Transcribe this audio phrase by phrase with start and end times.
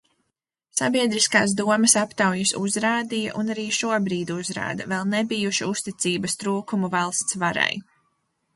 [0.77, 7.71] Sabiedriskās domas aptaujas uzrādīja un arī šobrīd uzrāda vēl nebijušu uzticības trūkumu valsts varai.